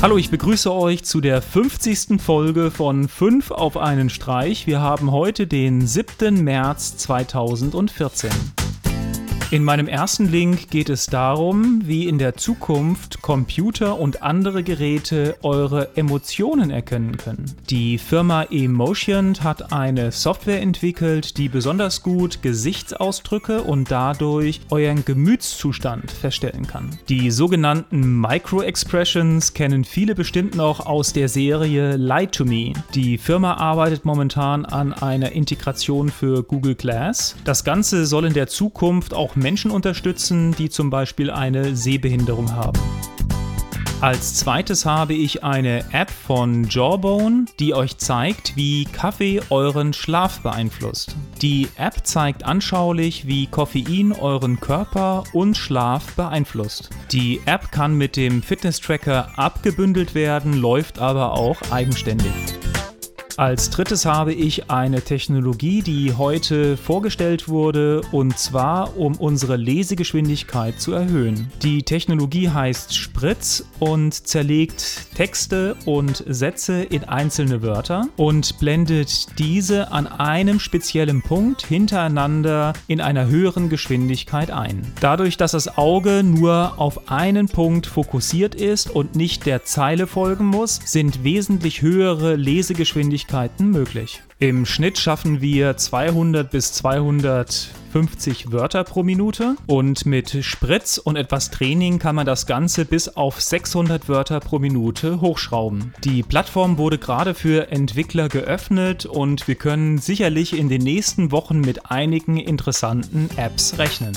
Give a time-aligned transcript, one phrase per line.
[0.00, 2.22] Hallo, ich begrüße euch zu der 50.
[2.22, 4.68] Folge von 5 auf einen Streich.
[4.68, 6.44] Wir haben heute den 7.
[6.44, 8.30] März 2014.
[9.50, 15.36] In meinem ersten Link geht es darum, wie in der Zukunft Computer und andere Geräte
[15.42, 17.46] eure Emotionen erkennen können.
[17.70, 26.10] Die Firma Emotion hat eine Software entwickelt, die besonders gut Gesichtsausdrücke und dadurch euren Gemütszustand
[26.10, 26.90] feststellen kann.
[27.08, 32.74] Die sogenannten Micro-Expressions kennen viele bestimmt noch aus der Serie Lie to Me.
[32.94, 37.34] Die Firma arbeitet momentan an einer Integration für Google Glass.
[37.46, 42.78] Das Ganze soll in der Zukunft auch Menschen unterstützen, die zum Beispiel eine Sehbehinderung haben.
[44.00, 50.38] Als zweites habe ich eine App von Jawbone, die euch zeigt, wie Kaffee euren Schlaf
[50.38, 51.16] beeinflusst.
[51.42, 56.90] Die App zeigt anschaulich, wie Koffein euren Körper und Schlaf beeinflusst.
[57.10, 62.57] Die App kann mit dem Fitness-Tracker abgebündelt werden, läuft aber auch eigenständig.
[63.38, 70.80] Als drittes habe ich eine Technologie, die heute vorgestellt wurde, und zwar um unsere Lesegeschwindigkeit
[70.80, 71.48] zu erhöhen.
[71.62, 79.92] Die Technologie heißt Spritz und zerlegt Texte und Sätze in einzelne Wörter und blendet diese
[79.92, 84.84] an einem speziellen Punkt hintereinander in einer höheren Geschwindigkeit ein.
[85.00, 90.46] Dadurch, dass das Auge nur auf einen Punkt fokussiert ist und nicht der Zeile folgen
[90.46, 94.22] muss, sind wesentlich höhere Lesegeschwindigkeiten Möglichkeiten möglich.
[94.38, 101.50] Im Schnitt schaffen wir 200 bis 250 Wörter pro Minute und mit Spritz und etwas
[101.50, 105.92] Training kann man das Ganze bis auf 600 Wörter pro Minute hochschrauben.
[106.04, 111.60] Die Plattform wurde gerade für Entwickler geöffnet und wir können sicherlich in den nächsten Wochen
[111.60, 114.12] mit einigen interessanten Apps rechnen.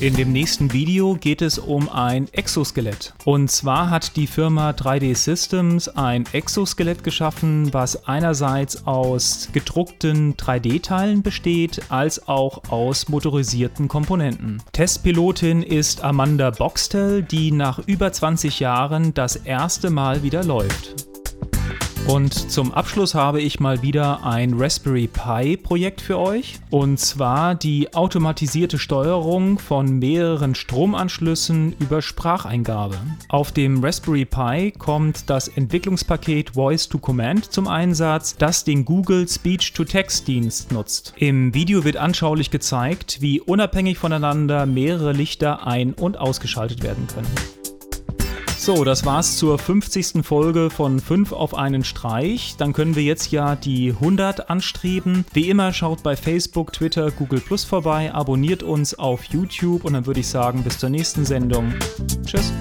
[0.00, 3.12] In dem nächsten Video geht es um ein Exoskelett.
[3.26, 11.20] Und zwar hat die Firma 3D Systems ein Exoskelett geschaffen, was einerseits aus gedruckten 3D-Teilen
[11.22, 14.62] besteht, als auch aus motorisierten Komponenten.
[14.72, 21.09] Testpilotin ist Amanda Boxtel, die nach über 20 Jahren das erste Mal wieder läuft.
[22.06, 26.58] Und zum Abschluss habe ich mal wieder ein Raspberry Pi Projekt für euch.
[26.70, 32.98] Und zwar die automatisierte Steuerung von mehreren Stromanschlüssen über Spracheingabe.
[33.28, 39.28] Auf dem Raspberry Pi kommt das Entwicklungspaket Voice to Command zum Einsatz, das den Google
[39.28, 41.14] Speech to Text Dienst nutzt.
[41.16, 47.59] Im Video wird anschaulich gezeigt, wie unabhängig voneinander mehrere Lichter ein- und ausgeschaltet werden können.
[48.62, 50.22] So, das war's zur 50.
[50.22, 52.56] Folge von 5 auf einen Streich.
[52.58, 55.24] Dann können wir jetzt ja die 100 anstreben.
[55.32, 60.04] Wie immer, schaut bei Facebook, Twitter, Google Plus vorbei, abonniert uns auf YouTube und dann
[60.04, 61.72] würde ich sagen, bis zur nächsten Sendung.
[62.26, 62.52] Tschüss.